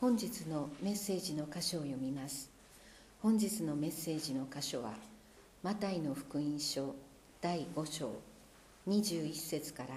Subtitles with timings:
[0.00, 2.48] 本日のメッセージの箇所を読みます。
[3.20, 4.92] 本日のメッセージの箇所は
[5.64, 6.94] マタイの福音書
[7.40, 8.12] 第5章
[8.86, 9.88] 21節から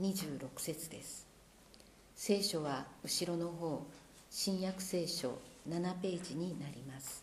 [0.00, 1.28] 26節です。
[2.16, 3.86] 聖書は後ろの方
[4.28, 5.38] 新約聖書
[5.68, 7.22] 7ページになります。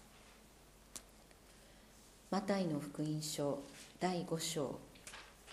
[2.29, 3.59] マタイの福音書
[3.99, 4.79] 第5章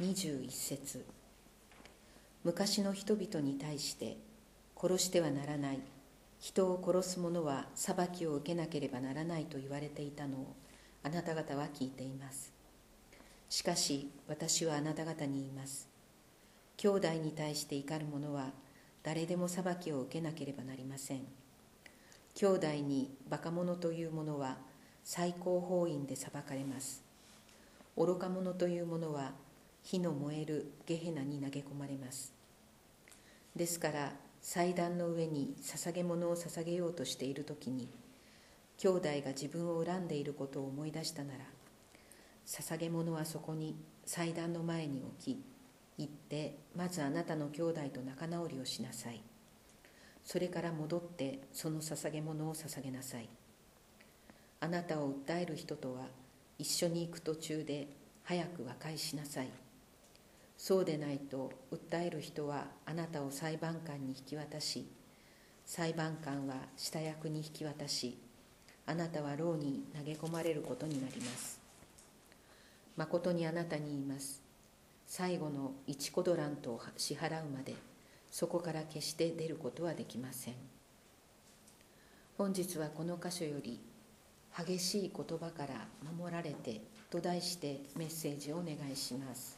[0.01, 1.05] 21節。
[2.45, 4.17] 昔の人々に対して
[4.81, 5.81] 殺してはならない。
[6.41, 10.55] 人を殺す者は裁きを受けなければならないと言われていたのを
[11.03, 12.53] あなた方は聞いています。
[13.49, 15.89] しかし私はあなた方に言います。
[16.77, 18.53] 兄弟に対して怒る者は
[19.03, 21.23] 誰でも裁きを受けなければなりません。
[22.35, 24.59] 兄弟にバカ者という者は
[25.03, 27.03] 最高法院で裁かれます。
[27.97, 29.33] 愚か者という者は
[29.83, 32.33] 火の燃えるゲヘナに投げ込まれます。
[33.57, 34.13] ですから
[34.49, 37.87] 祭壇の上に捧げ物を捧げようとしている時に
[38.79, 41.41] 兄弟が自分を恨んでいることを思い出したなら
[42.47, 43.77] 捧げ物はそこに
[44.07, 45.45] 祭壇の前に置き
[45.99, 49.21] 行ってまずあなたの兄弟と仲直りをしなさい。
[50.25, 53.29] それから戻ってその捧げ物を捧げなさい。
[54.61, 56.07] あなたを訴える人とは
[56.57, 57.89] 一緒に行く途中で
[58.23, 59.49] 早く和解しなさい。
[60.59, 64.87] そうでないと訴える人はあなたを裁判官に引き渡し
[65.65, 68.19] 裁判官は下役に引き渡し
[68.87, 71.61] あなたは牢に投げ込まれることになります。
[72.97, 74.41] まことにあなたに言います。
[75.07, 77.75] 最後の一コドラントを支払うまで
[78.31, 80.55] そこから決して出ることはできません。
[82.39, 83.79] 本日はこの箇所より
[84.57, 85.87] 激しい言葉から
[86.19, 89.58] 守られてと題してメッセージをお願いします。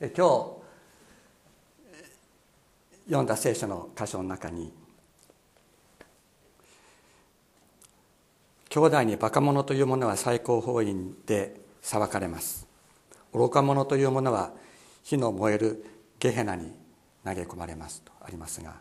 [0.00, 0.14] 今日
[3.06, 4.72] 読んだ聖書の箇所の中に
[8.68, 12.68] 兄弟にバカ者というものは最高法院で裁かれます。
[13.32, 14.52] 愚か者というものは
[15.02, 15.84] 火の燃える
[16.20, 16.72] ゲヘナに
[17.24, 18.02] 投げ込まれます。
[18.02, 18.76] とありますが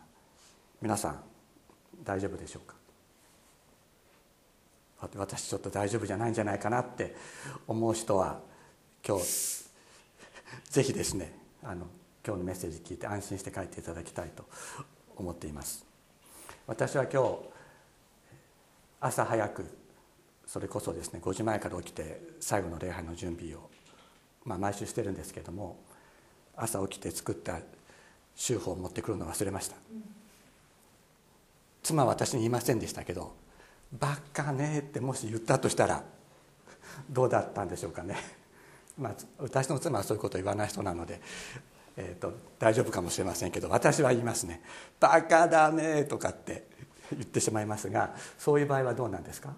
[0.81, 1.19] 皆さん
[2.03, 2.75] 大丈夫でしょうか？
[5.15, 7.15] 私ちょっと大丈夫じゃないんじゃないかなって
[7.67, 8.39] 思う人は
[9.03, 9.66] 今日
[10.69, 11.87] ぜひですねあの
[12.25, 14.45] 今日のメッセージ聞いて安心して帰っていただきたいと
[15.15, 15.85] 思っています。
[16.67, 17.39] 私は今日
[18.99, 19.65] 朝早く
[20.45, 23.69] それこそですね5時前から起きて最後の礼拝の準備を、
[24.43, 25.77] まあ、毎週してるんですけども
[26.55, 27.59] 朝起きて作った
[28.35, 29.75] 週報を持ってくるのを忘れました、
[31.83, 33.33] 妻は私に言いませんでしたけど
[33.99, 36.03] 「バカね」ってもし言ったとしたら
[37.09, 38.15] どうだったんでしょうかね。
[38.97, 41.21] まあ、私の妻はそういうことを言わない人なので、
[41.95, 44.61] えーと、大丈夫かもしれませんけど私は言いますね
[44.99, 46.65] 「バカだね」とかって
[47.11, 49.53] 言ってしまいますがそういう場合はどうなんですか？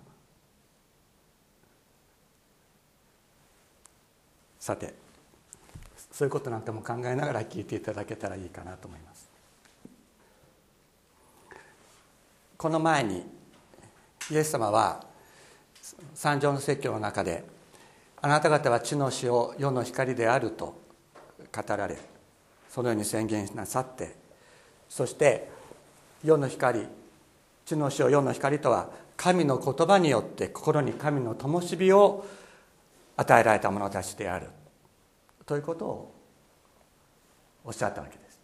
[4.60, 4.94] さて
[6.12, 9.30] そういうことなんても考えながら聞いていただけたらいいかなと思います。
[12.58, 13.26] この前に
[14.30, 15.06] イエス様は
[16.14, 17.46] 三条の説教の中で
[18.22, 20.80] あなた方は地の塩世の光であると
[21.56, 21.98] 語られ
[22.70, 24.16] そのように宣言なさって
[24.90, 25.50] そして
[26.24, 26.88] 世の光
[27.66, 32.26] 地の塩世の光とは神の言葉によって心に神の灯火を
[33.18, 34.48] 与えられた者たちである。
[35.46, 36.16] ということを
[37.66, 38.40] おっしゃったわけです。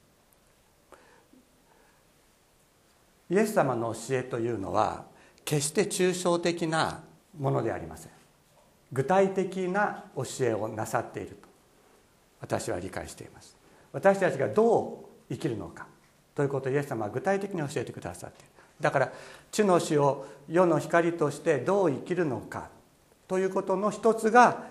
[3.29, 5.05] イエス様の教えというのは
[5.45, 7.03] 決して抽象的な
[7.39, 8.14] ものでありません。
[8.95, 11.49] 具体的な教えをなさっていると
[12.39, 13.55] 私は理解しています。
[13.91, 15.85] 私たちがどう生きるのか
[16.33, 18.49] ということをイエス様は具体的に教えてくださっている。
[18.79, 19.11] だから
[19.51, 22.69] 地の死を世の光としてどう生きるのか
[23.27, 24.63] ということの一つが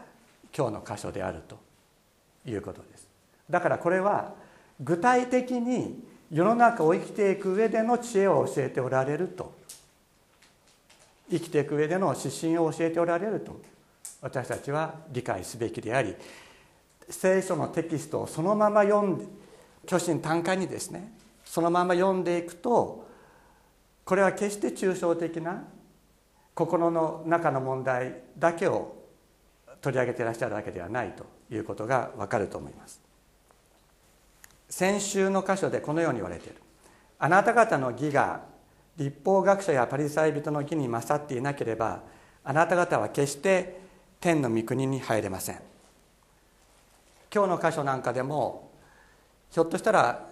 [0.56, 1.58] 今日の箇所であると
[2.46, 3.06] いうことです。
[3.50, 4.32] だからこれは
[4.80, 9.52] 具体的に世の中を生きていく上での知恵を教えておられると。
[11.30, 13.73] 生きていく上での指針を教えておられると。
[14.24, 16.14] 私たちは理解すべきであり
[17.10, 19.26] 聖書のテキストをそのまま読んで
[19.86, 21.12] 虚心坦懐にですね
[21.44, 23.06] そのまま読んでいくと
[24.02, 25.64] これは決して抽象的な
[26.54, 28.96] 心の中の問題だけを
[29.82, 33.02] 取り上げていらっしゃるわけではないということがわかると思います。
[34.70, 36.56] 先週の箇所でこのように言われている。
[37.18, 38.40] あなた方の義が
[38.96, 42.00] 立法学者やパリサイ人の義に勝っていなければ
[42.42, 43.83] あなた方は決して
[44.24, 45.60] 天の御国に入れません。
[47.30, 48.70] 今日の箇所なんかでも
[49.50, 50.30] ひょっとしたら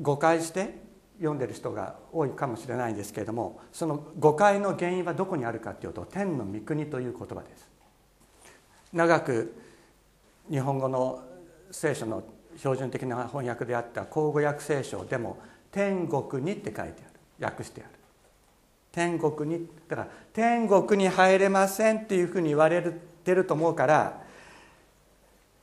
[0.00, 0.78] 誤解して
[1.18, 7.68] 読んでる人が多いかもしれないんですけれどもその誤解の原因はどこにあるかというと天の御国という言葉です。
[8.92, 9.52] 長く
[10.48, 11.24] 日本語の
[11.72, 12.22] 聖書の
[12.56, 15.38] 標準的な翻訳であった口語訳聖書でも
[15.72, 17.46] 「天国に」って書いてある。
[17.46, 17.99] 訳してある。
[18.92, 22.82] 天国にだから天国に入れませんっていうふうに言われ
[23.24, 24.22] てると思うから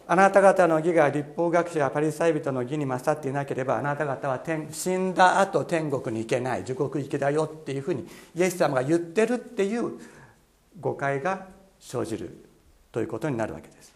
[0.10, 6.64] あなた方の義が立法学者やパリサイ人の義に勝っていなければあなた方は天死んだ後天国に行けない。
[6.64, 10.00] 地獄行きだよっていうふうにイエス様が言ってるっていう
[10.80, 11.48] 誤解が
[11.80, 12.48] 生じる。
[12.92, 13.94] ということになるわけです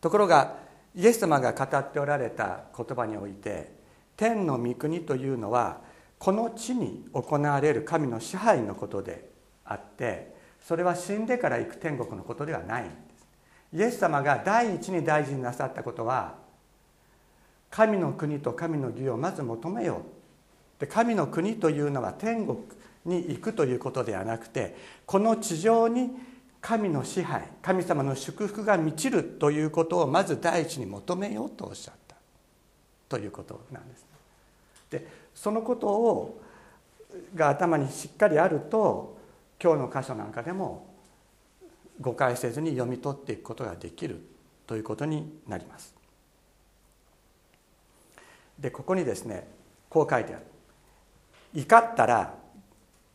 [0.00, 0.56] ところが
[0.96, 3.72] イエス様が語っておられた言葉において
[4.16, 5.80] 天の御国というのは
[6.22, 9.28] この地に行われる神の支配のことで
[9.64, 10.32] あって
[10.64, 13.26] それは死んでから行く天国のことではないんです
[13.76, 16.36] イエス様が第一に大事になさったことは
[17.72, 20.02] 神の国と神の義をまず求めよ
[20.78, 22.58] うで神の国というのは天国
[23.04, 26.08] に行くということではなくてこの地上に
[26.60, 32.14] 神の支配神様の祝福が満ちるということをまず第一に求めようとおっしゃった
[33.08, 34.06] ということなんです。
[34.92, 36.40] でそのことを
[37.34, 39.18] が頭にしっかりあると
[39.62, 40.86] 今日の箇所なんかでも
[42.00, 44.20] 誤解せずに読み取っていくことができる
[44.66, 45.94] ということになります。
[48.58, 49.48] でここにですね
[49.88, 50.44] こう書いてある。
[51.54, 52.34] 怒ったら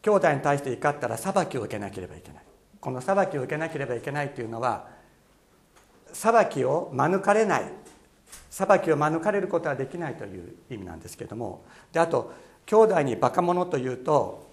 [0.01, 2.43] 兄弟に対して怒ったら裁きを受けなければいけない。
[2.79, 4.87] この裁きを受けなければいけないというのは
[6.13, 7.71] 裁きを免れない
[8.49, 11.63] 裁きを免れることはできないという意味なんですけども。
[11.91, 12.33] であと
[12.65, 14.45] 兄弟にバカ者というと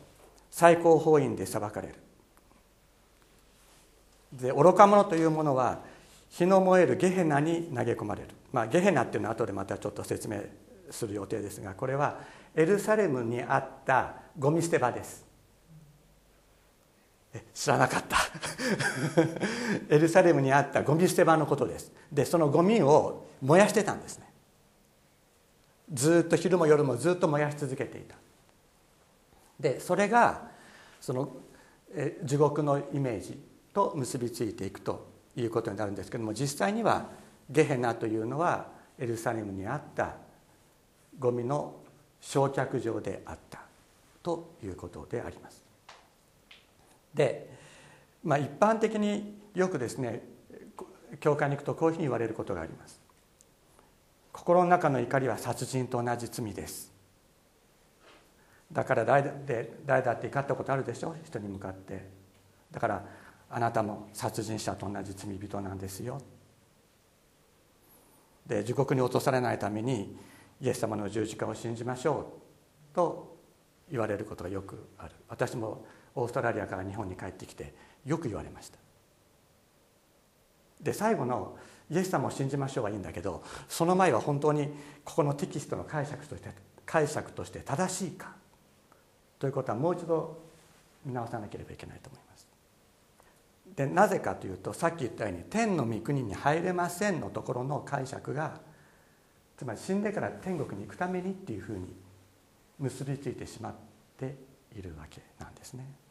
[0.50, 1.94] 最高法院で裁かれる。
[4.32, 5.80] で愚か者というものは
[6.30, 10.40] 火の燃えるゲヘナに投げ込まれる、まあ、ゲヘナっていうのは後でまたちょっと説明
[10.90, 12.18] する予定ですがこれは
[12.56, 15.24] エルサレムにあったゴミ捨て場です。
[17.52, 18.16] 知らなかった。
[19.94, 21.92] エルサレムにあったゴミ捨て場のことです。
[22.12, 24.32] でそのゴミを燃やしてたんですね。
[25.92, 28.16] ずっと昼も夜もずっと燃やし続けていた。
[29.58, 30.50] でそれが
[31.00, 31.28] その
[32.22, 33.40] 地獄のイメージ
[33.72, 35.06] と結びついていくと
[35.36, 37.08] いうことになるんですけども実際には
[37.50, 40.16] ゲヘナというのはエルサレムにあった
[41.18, 41.76] ゴミの
[42.20, 43.60] 焼却場であった
[44.22, 45.63] ということであります。
[47.14, 47.48] で、
[48.22, 50.22] まあ、一般的によくですね
[51.20, 53.00] 教会に行くとこういうふうに言われることがあります。
[54.32, 56.92] 心の中の怒りは殺人と同じ罪です。
[58.72, 61.14] だから誰で誰だって怒ったことあるでしょ？
[61.24, 62.08] 人に向かって
[62.72, 63.04] だから
[63.48, 66.20] あなたも殺人者と同じ罪人なんですよ
[68.46, 70.16] で地獄に落とされないために
[70.60, 72.40] イエス様の十字架を信じましょ
[72.92, 73.36] うと
[73.90, 77.74] 言われることがよくある私もオーストラリアから日本に帰ってきて
[78.04, 78.78] よく言われました
[80.80, 81.56] で最後の
[81.90, 84.68] 「イエス様を信じましょう」はいいんだけどその前は本当に
[85.04, 86.50] ここのテキストの解釈として
[86.86, 88.34] 解釈として正しいか
[89.38, 90.42] ということはもう一度
[91.04, 92.46] 見直さなければいけないと思います
[93.74, 98.60] でなぜかというとさっき言ったように「天の御国に入れません」のところの解釈が
[99.56, 101.94] つまり死んでから天国に行くためにっていうふうに
[102.78, 103.74] 結びついてしまっ
[104.18, 104.36] て
[104.76, 106.03] いるわけなんですね。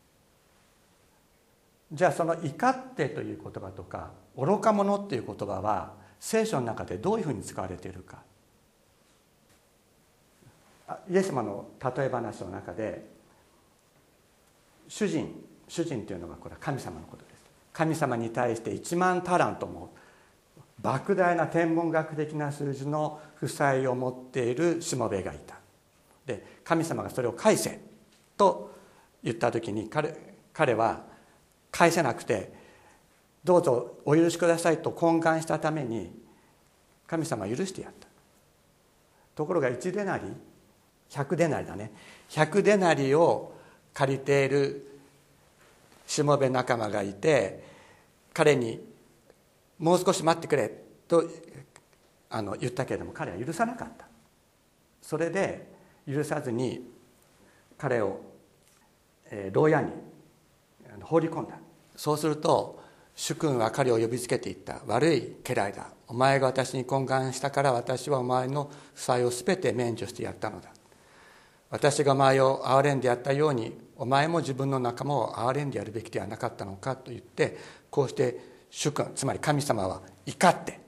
[1.93, 8.23] じゃあその「怒って」という言葉とか「愚か者」っていう言葉は聖書の中でどういうふうに使われているか。
[11.09, 13.09] イエス様の例え話の中で
[14.87, 17.43] 主人主人というのがこれは神様のことです。
[17.71, 19.93] 神様に対して1万タラントも
[20.81, 25.57] 莫大な天文学的な数字の負債を持っているしもべがいた。
[26.25, 27.79] で神様がそれを返せ
[28.37, 28.73] と
[29.23, 30.15] 言った時に彼
[30.53, 31.12] 彼は
[31.73, 32.53] 返せなくて
[33.43, 36.13] どうぞお許しくださいと懇願したために
[37.07, 38.07] 神様は許してやった。
[39.35, 40.23] ところが1デナリ
[41.09, 41.91] 100デナリだね。
[42.29, 43.53] 100デナリを
[43.93, 44.87] 借りている
[46.07, 47.63] しもべ仲間がいて
[48.33, 48.79] 彼に
[49.79, 50.71] 「もう少し待ってくれ」
[51.07, 51.23] と
[52.29, 54.07] あの言ったけれども彼は許さなかった。
[55.01, 55.67] それで
[56.07, 56.93] 許さずに
[57.77, 58.21] 彼を、
[59.31, 59.91] えー、牢屋に
[61.01, 61.55] 放り込んだ。
[61.95, 62.81] そうすると
[63.15, 64.81] 主君は彼を呼びつけていった。
[64.87, 65.91] 悪い家来だ。
[66.07, 70.69] お前が私に懇願したから私はお前の負債を全て免除してやったのだ。
[71.69, 77.57] 私がお前を憐れんでやったようにお前も自分の仲間を憐れんでやるべきではなかったのかと言って
[77.89, 80.79] こうして主君つまり神様は怒って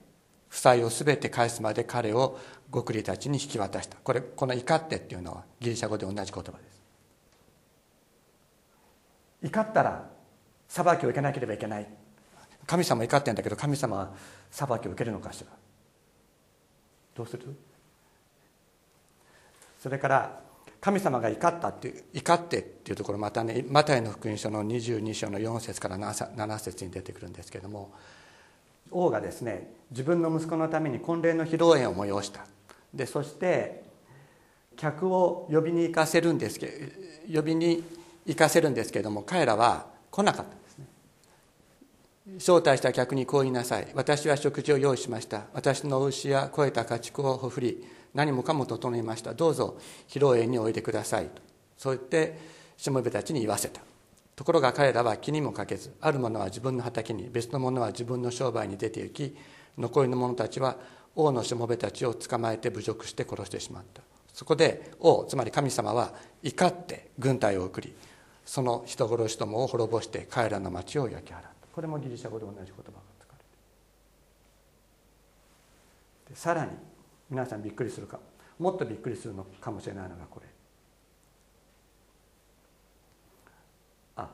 [0.48, 2.38] 負債を全て返すまで彼を
[2.72, 3.96] 極利たちに引き渡した。
[4.02, 6.85] これこの怒ってっていうのはギリシャ語で同じ言葉です。
[9.42, 10.08] 怒ったら
[10.68, 11.86] 裁きを受けなければいけない。
[12.66, 14.10] 神様怒ってんだけど神様は
[14.50, 15.52] 裁きを受けるのかしら。
[17.14, 17.56] どうする？
[19.80, 20.40] それから
[20.80, 27.92] 神様が怒ったって怒ってっていうところまたねマタイの福音書の22章の4節から7節に出てくるんですけども
[28.90, 32.44] 王がですね自分の息子のために婚礼の披露宴を催した。
[32.92, 33.84] でそして
[34.76, 36.92] 客を呼びに行かせるんですけ
[37.32, 37.82] 呼びに
[38.26, 40.86] 行かせるんですけれども彼らは来なかったんですね。
[42.38, 43.88] 招待した客にこう言いなさい。
[43.94, 45.44] 私は食事を用意しました。
[45.52, 49.34] 私の牛や肥えた家畜をほふり何もかも整いました。
[49.34, 49.78] どうぞ
[50.08, 51.26] 披露宴においでください。
[51.26, 51.42] と。
[51.76, 52.38] そう言って
[52.76, 53.80] しもべたちに言わせた。
[54.34, 59.36] ところが彼らは気にもかけずある者は自分の畑に別の者は自分の商売に出て行き
[59.78, 60.76] 残りの者たちは
[61.14, 64.02] 王のしもべたちを捕まえて侮辱して殺してしまった。
[64.34, 67.94] そこで王つまり神様は怒って軍隊を送り
[68.46, 73.38] その人殺しどもを滅ぼして彼らの町を焼き払ったこれもギリシャ語で同じ言葉が使わ
[76.28, 76.70] れてさらに
[77.28, 78.20] 皆さんびっくりするか
[78.58, 80.46] もっとびっくりするのかもしれないのがこれ。
[84.16, 84.30] あ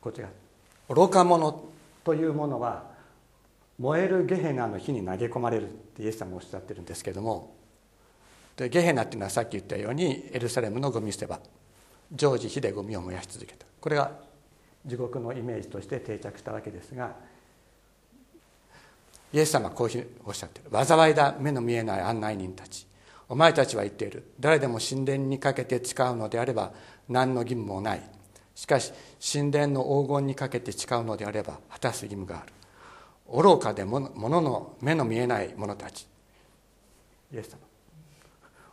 [0.00, 0.28] こちら
[0.90, 1.64] 愚か者
[2.04, 2.90] というものは
[3.78, 7.54] 燃えるゲヘナの火に投げ込まれるってイエス様もおっしゃってるんですけども。
[8.56, 11.40] でゲヘナっていうのはさっき言ったようにエルサレムのゴミ捨て場。
[12.14, 13.66] 常時火でゴミを燃やし続けた。
[13.80, 14.12] これが
[14.84, 17.14] 地獄のイメージとして定着したわけですが
[19.32, 20.84] イエス様はこういうおっしゃっている。
[20.84, 22.86] 災いだ目の見えない案内人たち。
[23.28, 24.24] お前たちは言っている。
[24.38, 26.72] 誰でも神殿にかけて誓うのであれば
[27.08, 28.02] 何の義務もない。
[28.54, 28.92] しかし
[29.32, 32.52] 神殿の黄金にかけて誓うのであれば果たす義務がある。
[33.42, 36.06] 愚かで物の目の見えない者たち。
[37.32, 37.56] イエス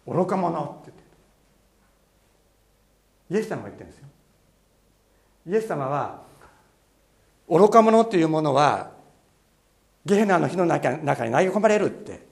[0.05, 0.13] 様。
[0.13, 1.08] 愚か者って言って。
[3.29, 4.07] イエス様が言ってるんですよ。
[5.47, 6.23] イエス様は
[7.47, 8.91] 愚か者というものは
[10.05, 12.27] ゲヘナーの火の中に投げ込まれるって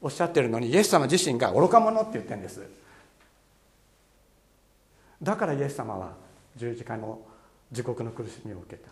[0.00, 2.62] おっしゃってるのにイエス様自身が愚か者って言ってるんです。
[5.22, 6.12] だからイエス様は
[6.56, 7.20] 十字架の
[7.70, 8.90] 自国の苦しみを受けた。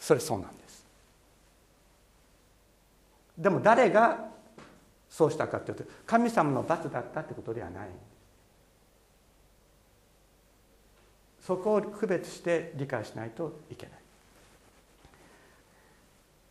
[0.00, 0.86] それそうなんです。
[3.38, 4.31] でも誰が
[5.12, 7.88] そうしたかというと神様の罰だったってことではない。
[11.38, 13.94] そこを区別して理解しないといけない。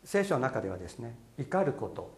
[0.03, 2.15] 聖書の中ではですね怒ること。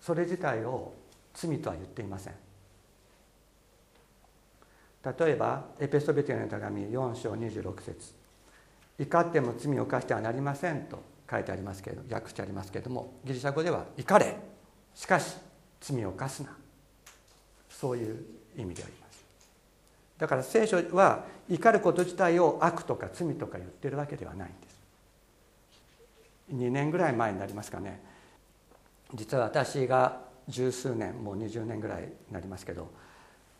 [0.00, 0.94] それ自体を
[1.34, 2.34] 罪とは言っていません。
[5.04, 8.14] 例えばエペソビテの手紙4章26節。
[8.98, 11.17] 怒っても罪を犯してはなりませんと。
[11.30, 14.36] 書いてありますけれど訳してありますけれどもギリシャ語では怒れ。
[14.94, 15.36] しかし
[15.80, 16.56] 罪を犯すな。
[17.68, 18.24] そういう
[18.56, 19.24] 意味であります。
[20.18, 24.78] だから聖書は怒ること自体を悪とか罪とか言ってるわけではないんです。
[26.54, 28.02] 2年ぐらい前になりますかね。
[29.14, 32.90] 実は私が十数年もう20年ぐらいになりますけど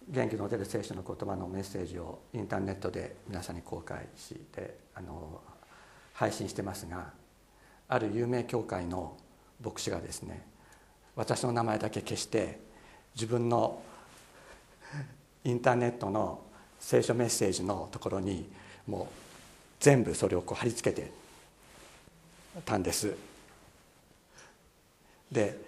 [0.09, 5.41] 元気の出る聖書の言葉のメッセージをインターネットで皆さんに公開してあの
[6.15, 7.13] 配信してますが
[7.89, 9.17] ある有名教会の
[9.65, 10.47] 牧師がですね
[11.17, 12.61] 私の名前だけ消して
[13.15, 13.83] 自分の
[15.45, 16.43] インターネットの
[16.79, 18.49] 聖書メッセージのところに
[18.87, 19.07] もう
[19.81, 21.13] 全部それをこう貼り付けて
[22.65, 23.15] たんです。
[25.31, 25.59] で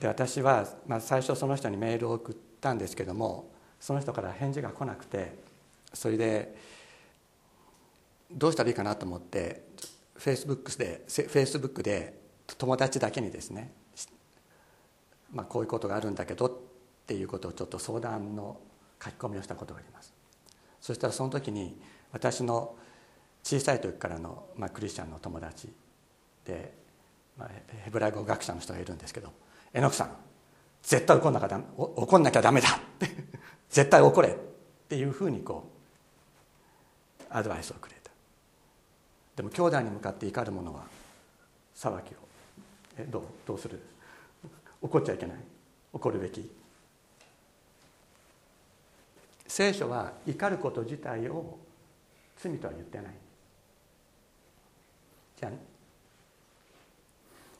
[0.00, 3.48] で私は、まあ、最初その人にメールを送ったんですけども
[3.80, 5.32] その人から返事が来なくて
[5.94, 6.56] それで
[8.32, 9.62] どうしたらいいかなと思って
[10.22, 12.16] フェイスブックでフェイスブックで
[12.56, 13.72] 友達だけにですね、
[15.32, 16.52] まあ、こういうことがあるんだけどっ
[17.08, 18.60] ていうことをちょっと相談の
[19.02, 20.14] 書き込みをしたことがあります。
[20.80, 21.76] そしたらその時に
[22.12, 22.76] 私の
[23.42, 25.72] 小さい時からの、まあ、クリスチャンの友達
[26.44, 26.72] で、
[27.36, 27.50] まあ、
[27.82, 29.32] ヘブライ語学者の人がいるんですけど
[29.74, 30.16] 「榎木さん
[30.84, 32.68] 絶対怒んなきゃダメ怒んなきゃダメだ」
[33.68, 34.36] 絶対怒れっ
[34.88, 35.68] ていうふうにこ
[37.18, 37.96] うアドバイスをくれ
[39.36, 40.84] でも兄弟に向かって怒る者は
[41.74, 42.00] 裁きを。
[42.98, 43.22] えどう？
[43.46, 43.80] どうする？
[44.82, 45.36] 怒っちゃいけない？
[45.92, 46.50] 怒るべき？
[49.46, 51.58] 聖書は怒ること自体を
[52.38, 53.06] 罪とは言ってない。
[55.38, 55.52] じゃあ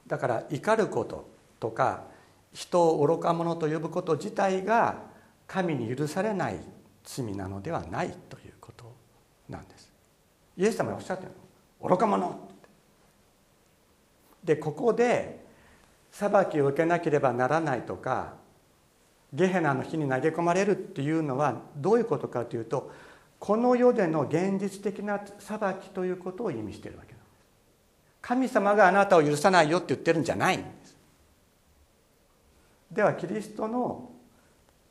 [0.06, 2.04] だから怒ることとか
[2.52, 4.96] 人を愚か者と呼ぶこと自体が
[5.46, 6.60] 神に許されない
[7.04, 8.92] 罪なのではないということ
[9.48, 9.90] なんです。
[10.56, 11.41] イエス様がおっしゃってるの。
[11.82, 12.38] 愚か者。
[14.44, 15.44] でここで
[16.10, 18.34] 裁きを受けなければならないとか
[19.32, 22.90] ゲヘナの火に投げ込まれるっていうのはどういうことかというと
[23.38, 27.32] この世での現実的な裁きということを意味しているわけなんです。
[28.20, 30.96] 神様があなたを許さないよって言ってるんじゃないんです。
[32.92, 34.10] ではキリストの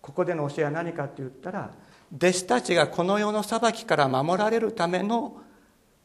[0.01, 1.71] ここでの教えは何かって言ったら
[2.13, 5.38] 弟子たちがこの世の裁きから守られるための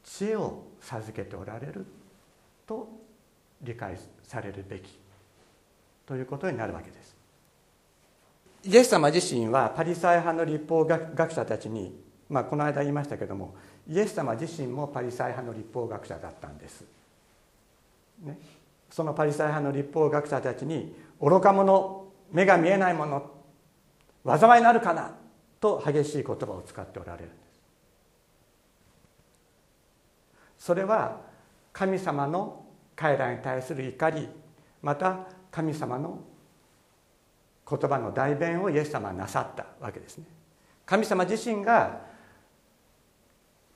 [0.05, 1.85] 知恵を授けておられる
[2.67, 2.89] と
[3.63, 4.99] 理解されるべき
[6.07, 7.17] ということになるわけです。
[8.65, 13.55] イエス様自身はパリサイ派の立法学者たちに、まあ、この間言いましたけども
[13.89, 16.85] イエス様自身もパリサイ派の立法学者だったんです、
[18.25, 18.39] ね、
[18.91, 23.31] そのパリサイ派の立法学者たちに「愚か者目が見えないもの
[24.27, 25.13] 災いになるかな」
[25.61, 27.56] と激しい言葉を使っておられるんです。
[30.67, 31.21] それは
[31.73, 32.65] 神様の
[32.97, 34.29] 彼らに対する怒り
[34.83, 35.21] また
[35.53, 36.19] 神様の
[37.71, 40.25] 言葉の代弁をイエス様はなさったわけですね。
[40.85, 42.01] 神様自身が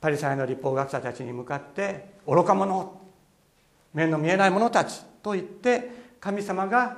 [0.00, 3.00] パリサイの立法学者たちに向かって「愚か者
[3.94, 6.96] 目の見えない者たち」と言って神様が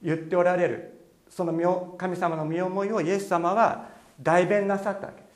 [0.00, 3.88] 言っておられるその神様の身思いをイエス様は
[4.20, 5.20] 代弁なさったわけ。
[5.20, 5.31] です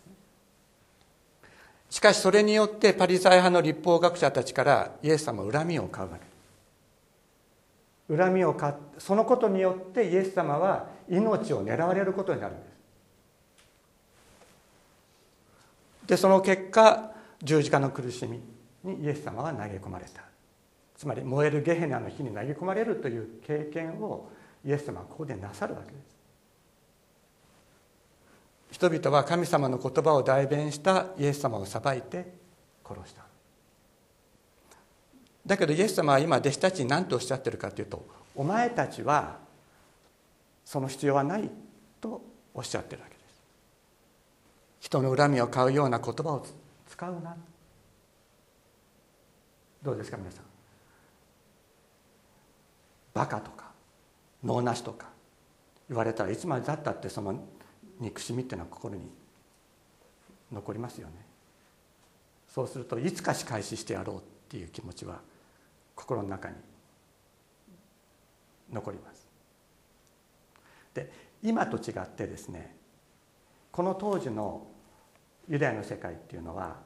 [1.90, 6.26] しかしそれによってパリサイ派の立法学者たちからイエス様は恨みを買うわけ。
[8.16, 12.76] 恨みを買ってそのことによってイエス様は命を狙われることになるんです。
[16.09, 17.12] でその結果
[17.43, 18.40] 十字架の苦しみ
[18.85, 20.23] にイエス様は投げ込まれた。
[20.97, 24.31] つまり燃えるゲヘナの火に投げ込まれるという経験を
[24.64, 26.16] イエス様はここでなさるわけです。
[28.76, 32.30] 人々は神様の言葉を代弁したイエス様を裁いて
[32.87, 33.23] 殺した。
[35.47, 39.38] だけどイエス様は今弟子たちに何とおっしゃってるかというとお前たちは
[40.62, 41.50] その必要はない
[42.02, 42.21] と
[42.52, 43.43] おっしゃってるわけです。
[44.80, 46.47] 人の恨みを買うような言葉を
[46.86, 47.34] 使うな。
[49.82, 50.45] どうですか皆さん？
[53.15, 53.71] バカとか
[54.45, 55.06] 能なしとか
[55.89, 57.43] 言われたらいつまでだったってその
[58.00, 59.11] 憎しみっていうのは心に
[60.52, 61.15] 残りますよね。
[62.49, 65.21] そうするといつか仕返ししてやろうっていう気持ちは
[65.95, 66.54] 心の中に
[68.73, 69.26] 残ります。
[70.95, 72.75] で今と違ってですね
[73.71, 74.67] この当時の
[75.49, 76.76] ユダヤの世界っていうのは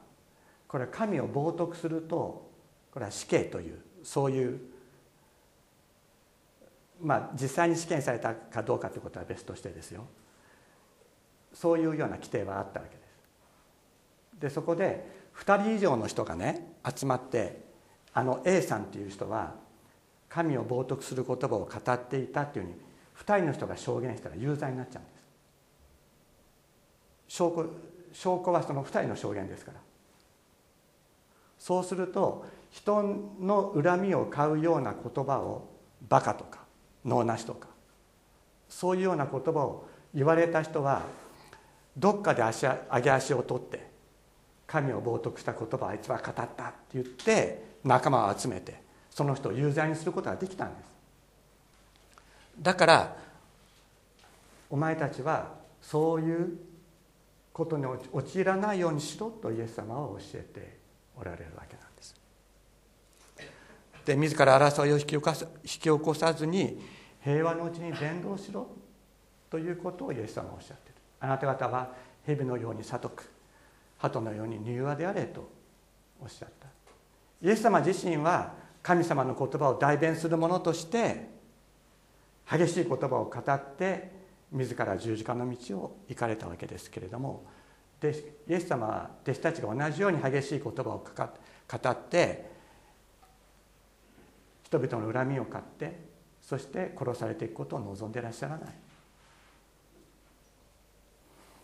[0.67, 2.49] これは神を冒涜すると
[2.91, 4.59] これは死刑というそういう
[7.01, 10.05] まあ実際に試験されたかどうかということは別としてですよ。
[11.53, 14.39] そういうような規定はあったわけです。
[14.41, 15.05] でそこで
[15.37, 17.61] 2人以上の人がね集まって
[18.13, 19.53] あの A さんっていう人は
[20.29, 22.77] 神を冒涜する言葉を語っていたっていうふうに
[23.23, 25.21] 2人の人が証言したら有罪になっちゃうんです。
[27.27, 27.65] 証拠
[28.13, 29.79] 証拠はその2人の証言ですから。
[31.57, 33.03] そうすると人
[33.39, 35.69] の恨みを買うような言葉を
[36.09, 36.61] バカとか
[37.05, 37.67] 能なしとか
[38.67, 41.03] そういうような言葉を言われた人は
[41.97, 43.89] どっかで足上げ足を取って
[44.65, 46.53] 神を冒涜した言葉をあいつは語ったって
[46.93, 50.91] 言って仲間を集めてその人を有罪にすることができたんです。
[52.61, 53.15] だから
[54.69, 55.49] お前たちは
[55.81, 56.57] そういう
[57.51, 60.77] ことに陥らないようにしろとイエス様は教えて
[61.19, 62.15] おられるわけなんです。
[64.05, 66.81] で自ら争いを引き起こさ引き起こさずに
[67.23, 68.67] 平和のうちに伝道しろ
[69.49, 70.90] ということをイエス様はおっしゃって
[71.21, 71.93] あなた方は
[72.25, 73.31] 蛇のように悟く
[73.97, 75.47] 鳩のように柔和であれと
[76.19, 76.67] おっしゃった。
[77.41, 78.53] イエス様自身は
[78.83, 81.29] 神様の言葉を代弁する者として
[82.49, 84.11] 激しい言葉を語って
[84.51, 87.45] 自ら十字架の道を行かれたわけですけれども
[87.99, 92.51] でイエス様は弟子たちが同じように激しい言葉を語って
[94.63, 95.99] 人々の恨みを買って
[96.41, 98.69] そして殺されていくことを望んでいらっしゃらない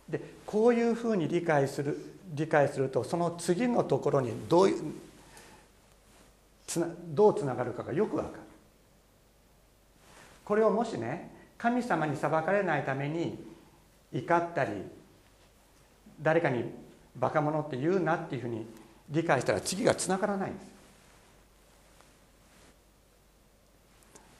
[0.10, 0.22] で
[0.58, 4.72] こういうふうに理解する理解するとその次のところにどう
[6.66, 8.36] つなどうつながるかがよくわかる。
[10.44, 13.38] これをもしね神様に裁かれないために
[14.12, 14.72] 怒ったり
[16.24, 16.66] 誰かに
[17.16, 18.66] バカ者って言うなっていうふうに
[19.12, 20.66] 理解したら次がつながらないんです。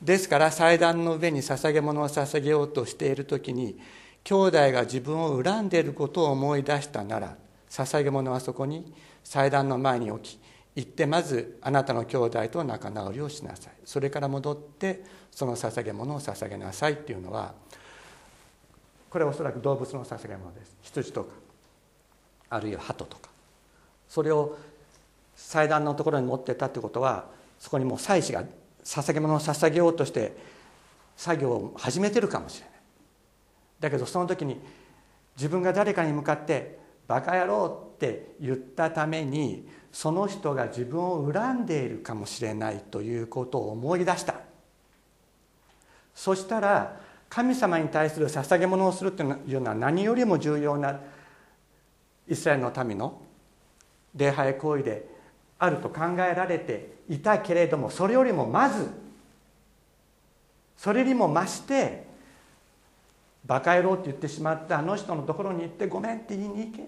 [0.02, 3.80] ですから祭壇の上に捧げ物を捧げようとしている時に
[4.28, 7.38] 兄弟が自分を恨んでいることを思い出したなら
[7.70, 10.40] 捧げ物はそこに祭壇の前に置き
[10.76, 13.74] 行ってまずあなたの兄弟と仲直りをしなさい。
[13.86, 17.54] それから戻ってその捧げ物を捧げなさいっていうのは
[19.10, 20.76] これはおそらく動物の捧げ物です。
[20.82, 21.30] 羊とか
[22.50, 23.30] あるいは鳩とか。
[24.10, 24.58] それを
[25.38, 27.28] 祭壇のところに持ってたってことは
[27.60, 28.44] そこにもう祭司が
[28.84, 30.36] 捧げ物を捧げようとして
[31.16, 32.77] 作業を始めてるかもしれない。
[33.80, 34.60] だけどその時に
[35.36, 44.36] 自分が誰かに向かって「バカ野郎」って言ったためにその人が自分を恨んでいるかもしれないということを思い出した。
[46.14, 51.00] そしたら神様に対する捧げ物をするというのは何よりも重要な
[52.28, 53.22] イスラエルの民の
[54.16, 55.08] 礼拝行為で
[55.60, 58.90] あると考えられていたけれどもそれよりもまず
[60.76, 62.07] それにも増して
[63.48, 66.84] バカ野郎って言ってしまったあの人のところに行ってごめんって言いに行け。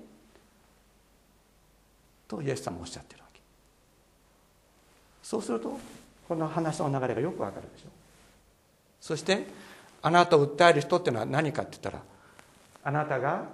[2.27, 3.39] とイエス様おっしゃってるわけ。
[5.23, 5.79] そうすると
[6.27, 7.85] この話の流れがよくわかるでしょ。
[8.99, 9.47] そして
[10.01, 12.03] あなたを訴える人っていうのは何かって言ったら
[12.83, 13.45] あなたが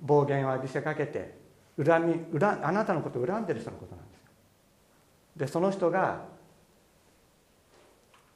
[0.00, 1.34] 暴言を浴びせかけて
[1.76, 4.26] 恨み恨あなたのことを恨んでる人のことなんですよ。
[5.36, 6.24] でその人が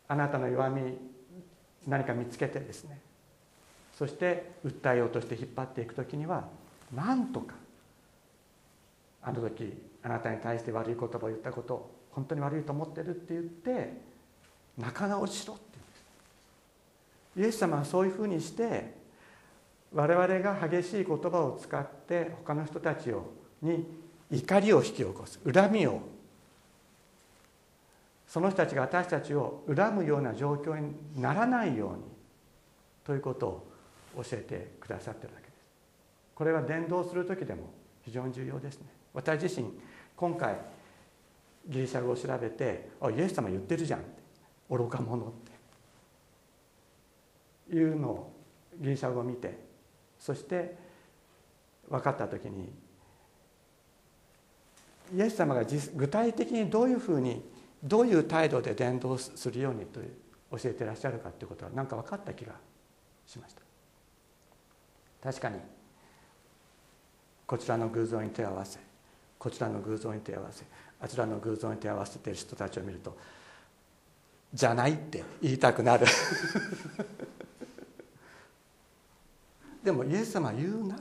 [0.06, 0.98] あなたの弱み
[1.86, 3.00] 何か見つけてですね
[4.00, 6.48] そして訴えようとして引っ張っていく時には
[6.96, 7.54] なんとか
[9.22, 14.00] あの時あなたに対して悪い言葉を言ったこと本当に悪いと思ってるって言って
[14.78, 15.62] 仲直りしろって
[17.36, 17.58] 言うんです。
[17.58, 18.94] イエス様はそういうふうにして
[19.92, 23.86] 我々が激しい言葉を使って他の人たちをに
[24.30, 26.00] 怒りを引き起こす恨みを
[28.26, 32.04] その人たちが私たちを恨むような状況にならないように
[33.04, 33.69] ということを
[34.16, 35.64] 教えてくださってるわけです。
[36.34, 37.70] これは伝道する時でも
[38.02, 38.86] 非常に重要ですね。
[39.12, 39.70] 私自身
[40.16, 40.56] 今回
[41.68, 44.08] ギリシャ語を調べて「あイエス様言ってるじゃん」って
[44.70, 45.50] 「愚か者」って。
[47.72, 48.32] いうのを
[48.80, 49.58] ギリシャ語を見て
[50.18, 50.76] そして
[51.88, 52.72] 分かった時に
[55.14, 55.64] イエス様が
[55.96, 57.42] 具体的にどういうふうに
[57.82, 60.00] どういう態度で伝道するようにと
[60.52, 62.54] 教えてらっしゃるかということは何か分かった気が
[63.26, 63.62] しました。
[65.22, 65.80] 確かに。
[67.50, 68.78] こちらの偶像に手を合わせ
[69.36, 70.64] こちらの偶像に手を合わせ
[71.00, 73.18] あちらの偶像に手を合わせてる人たちを見ると
[74.54, 76.06] じゃないって言いたくなる。
[79.82, 80.96] でもイエス様は言うな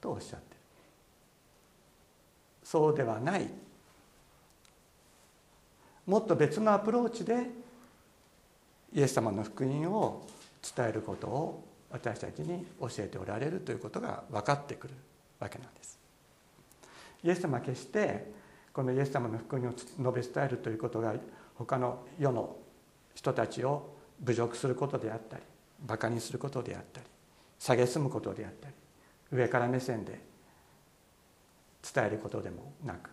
[0.00, 0.60] とおっしゃってる。
[2.62, 3.50] そうではない。
[6.06, 7.50] もっと別のアプローチで
[8.92, 10.24] イエス様の福音を
[10.76, 14.94] 伝えることを私たちに教えておられるということが分かってくる
[15.38, 15.98] わけなんです。
[17.22, 18.32] イエス様は決して
[18.72, 21.14] このイエス様の福音を述べ伝えるということが
[21.54, 22.56] 他の世の
[23.14, 25.42] 人たちを侮辱することであったり
[25.86, 27.06] バカにすることであったり
[27.60, 28.74] 蔑むことであったり
[29.30, 30.20] 上から目線で
[31.94, 33.10] 伝えることでもなく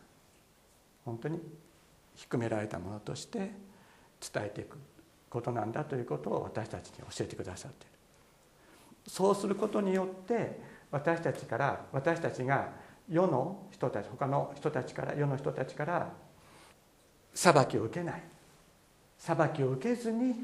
[1.06, 1.40] 本当に
[2.16, 4.78] 低められたものとして伝えていく
[5.30, 7.89] ことなんだということを私たちに教えてくださっている。
[9.08, 10.60] そうすることによって
[10.92, 12.70] 私たちから私たちが
[13.10, 16.14] 世の人たち他の人たちから世の人たちから
[17.34, 18.24] 裁きを受けない。
[19.18, 20.36] 裁きを受けずに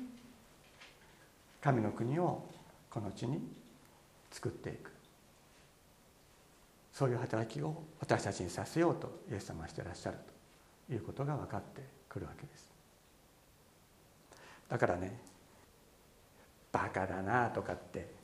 [1.62, 2.48] 神の国を
[2.90, 3.42] この地に
[4.32, 4.92] 作っていく。
[6.92, 10.36] そういう働きを私たちにさせようとイエス様はしてらっしゃると。
[10.94, 12.72] いうことが分かってくるわけです。
[14.70, 15.20] だからね
[16.72, 18.15] バカだなとかって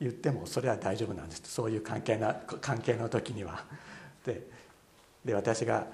[0.00, 1.42] 言ってもそれは大丈夫なんです。
[1.44, 3.64] そういう関係な関係の時には。
[4.24, 4.46] で
[5.24, 5.86] で私が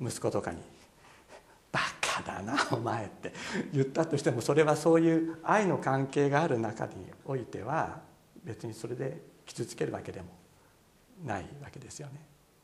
[0.00, 0.58] 息子とかに
[1.70, 3.32] 「バカだなお前」って
[3.72, 6.94] 言ったとしてもそれはそういう愛の関係がある中に
[7.26, 8.00] おいては
[8.42, 10.28] 別にそれで傷つけるわけでも
[11.24, 12.14] ないわけですよね。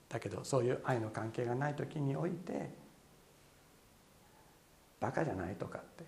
[0.09, 2.71] だけどそういう愛の関係がない時において
[4.99, 6.05] 「バカじゃない」とかって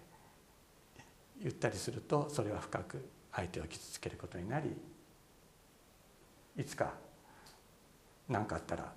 [1.42, 4.77] 言ったりするとそれは深く相手を傷つけることになり
[6.57, 6.93] いつか
[8.29, 8.93] 何かあったら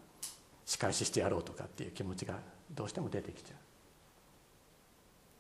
[0.66, 2.40] 仕返ししてやろうとかっていう気持ちが
[2.72, 3.58] どうしても出てきちゃう。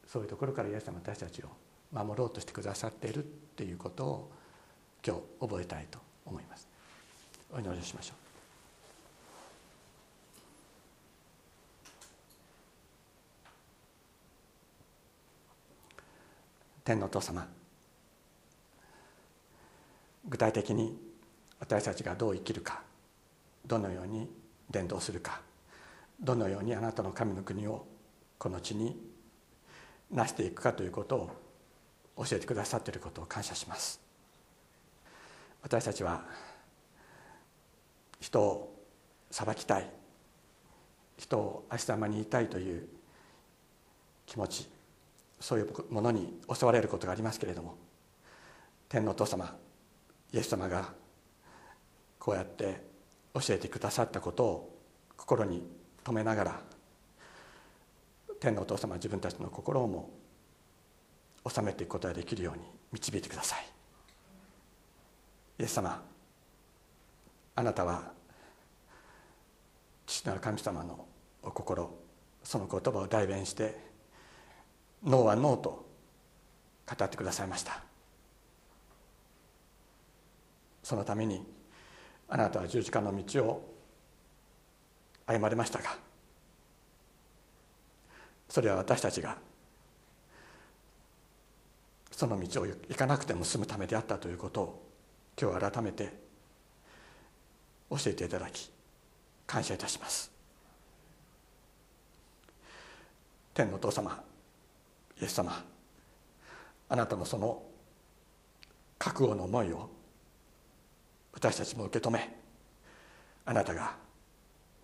[0.07, 1.47] そういうところからイエス様私たちを
[1.91, 4.31] 守ろうとしてくださっているっていうことを
[5.05, 6.67] 今日覚えたいと思います。
[7.53, 8.21] お祈りしましょう。
[16.83, 17.47] 天のお父様
[20.27, 20.97] 具体的に
[21.59, 22.81] 私たちがどう生きるか
[23.65, 24.29] どのように
[24.69, 25.41] 伝道するか
[26.19, 27.85] どのようにあなたの神の国を
[28.37, 28.99] この地に
[30.11, 31.15] 成していくかということ
[32.17, 33.99] を教えてくださっていることを感謝します。
[35.63, 36.25] 私たちは
[38.19, 38.75] 人を
[39.29, 39.89] 裁きたい
[41.17, 42.87] 人を足玉に言いたいという
[44.25, 44.69] 気持ち
[45.39, 47.75] そういうものに襲われることがありますけれども
[48.89, 49.55] 天のお父様
[50.33, 50.93] イエス様が
[52.19, 52.81] こうやって
[53.33, 54.79] 教えてくださったことを
[55.17, 55.67] 心に
[56.03, 56.61] 留めながら
[58.39, 60.09] 天のお父様自分たちの心をも
[61.47, 63.65] 収めていくことができるように導いてください。
[65.59, 66.03] イエス様
[67.55, 68.11] あなたは
[70.05, 71.05] 父なる神様の
[71.43, 71.91] お心
[72.43, 73.77] その言葉を代弁して
[75.03, 75.85] ノーはノーと
[76.87, 77.90] 語ってくださいました。
[80.83, 81.45] そのために
[82.29, 83.75] あなたは十字架の道を
[85.25, 85.97] 歩まれましたが
[88.49, 89.37] それは私たちが
[92.11, 94.87] その道を行かなくても済むためであったということを
[95.41, 96.13] 今日改めて
[97.89, 98.69] 教えていただき
[99.47, 100.31] 感謝いたします。
[103.53, 104.23] 天のお父様
[105.19, 105.63] イエス様
[106.89, 107.63] あなたのその
[108.97, 109.89] 覚悟の思いを
[111.33, 112.29] 私たちも受け止め
[113.45, 113.95] あなたが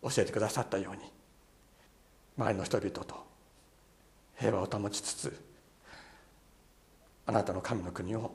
[0.02, 1.02] 教えてくださったように
[2.38, 3.26] 周りの人々と
[4.38, 5.46] 平和を保ちつつ
[7.26, 8.32] あなたの神の国を語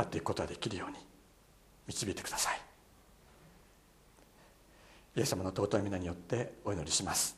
[0.00, 0.96] っていくことができるように
[1.86, 2.60] 導いてください
[5.16, 7.36] イエス様の尊い皆によってお祈りします。